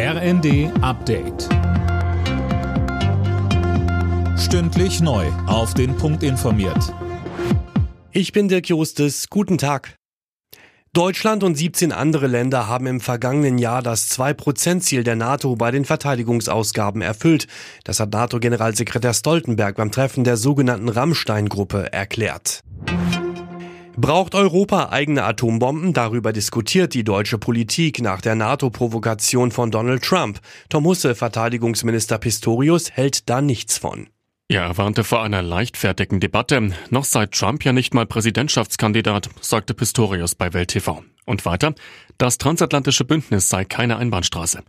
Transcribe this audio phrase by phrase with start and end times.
[0.00, 1.48] RND Update.
[4.38, 5.26] Stündlich neu.
[5.48, 6.94] Auf den Punkt informiert.
[8.12, 9.28] Ich bin Dirk Jostes.
[9.28, 9.96] Guten Tag.
[10.92, 15.84] Deutschland und 17 andere Länder haben im vergangenen Jahr das 2-Prozent-Ziel der NATO bei den
[15.84, 17.48] Verteidigungsausgaben erfüllt.
[17.82, 22.62] Das hat NATO-Generalsekretär Stoltenberg beim Treffen der sogenannten Rammstein-Gruppe erklärt.
[24.00, 25.92] Braucht Europa eigene Atombomben?
[25.92, 30.38] Darüber diskutiert die deutsche Politik nach der NATO-Provokation von Donald Trump.
[30.68, 34.08] Tom Husse, Verteidigungsminister Pistorius, hält da nichts von.
[34.46, 36.70] Er warnte vor einer leichtfertigen Debatte.
[36.90, 41.02] Noch sei Trump ja nicht mal Präsidentschaftskandidat, sagte Pistorius bei Welt TV.
[41.26, 41.74] Und weiter,
[42.18, 44.62] das transatlantische Bündnis sei keine Einbahnstraße.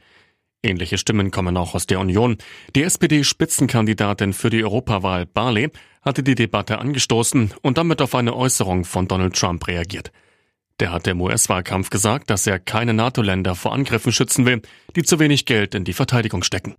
[0.62, 2.38] Ähnliche Stimmen kommen auch aus der Union.
[2.76, 5.70] Die SPD-Spitzenkandidatin für die Europawahl Barley
[6.02, 10.12] hatte die Debatte angestoßen und damit auf eine Äußerung von Donald Trump reagiert.
[10.82, 14.62] Der hat im US-Wahlkampf gesagt, dass er keine NATO-Länder vor Angriffen schützen will,
[14.96, 16.76] die zu wenig Geld in die Verteidigung stecken.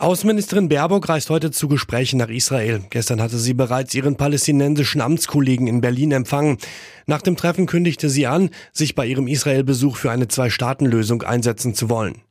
[0.00, 2.82] Außenministerin Baerbock reist heute zu Gesprächen nach Israel.
[2.90, 6.58] Gestern hatte sie bereits ihren palästinensischen Amtskollegen in Berlin empfangen.
[7.06, 11.90] Nach dem Treffen kündigte sie an, sich bei ihrem Israel-Besuch für eine Zwei-Staaten-Lösung einsetzen zu
[11.90, 12.22] wollen.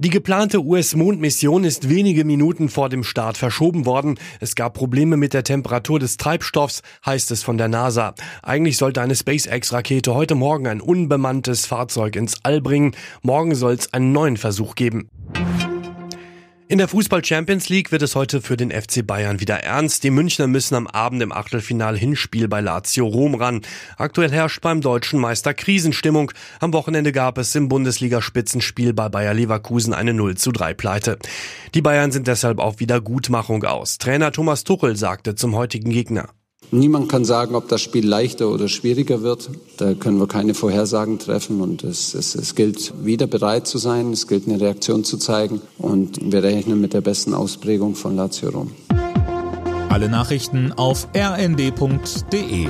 [0.00, 4.20] Die geplante US-Mondmission ist wenige Minuten vor dem Start verschoben worden.
[4.38, 8.14] Es gab Probleme mit der Temperatur des Treibstoffs, heißt es von der NASA.
[8.44, 12.92] Eigentlich sollte eine SpaceX-Rakete heute Morgen ein unbemanntes Fahrzeug ins All bringen.
[13.22, 15.08] Morgen soll es einen neuen Versuch geben.
[16.70, 20.04] In der Fußball Champions League wird es heute für den FC Bayern wieder ernst.
[20.04, 23.62] Die Münchner müssen am Abend im Achtelfinal Hinspiel bei Lazio Rom ran.
[23.96, 26.30] Aktuell herrscht beim deutschen Meister Krisenstimmung.
[26.60, 31.18] Am Wochenende gab es im Bundesliga-Spitzenspiel bei Bayer Leverkusen eine 0 zu 3 Pleite.
[31.72, 33.96] Die Bayern sind deshalb auf Wiedergutmachung aus.
[33.96, 36.28] Trainer Thomas Tuchel sagte zum heutigen Gegner.
[36.70, 39.48] Niemand kann sagen, ob das Spiel leichter oder schwieriger wird.
[39.78, 41.60] Da können wir keine Vorhersagen treffen.
[41.62, 44.12] Und es, es, es gilt, wieder bereit zu sein.
[44.12, 45.62] Es gilt, eine Reaktion zu zeigen.
[45.78, 48.72] Und wir rechnen mit der besten Ausprägung von Lazio Rom.
[49.88, 52.68] Alle Nachrichten auf rnd.de